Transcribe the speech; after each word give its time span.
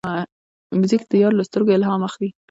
موزیک 0.79 1.03
د 1.07 1.13
یار 1.23 1.33
له 1.37 1.43
سترګو 1.49 1.75
الهام 1.75 2.01
اخلي. 2.09 2.29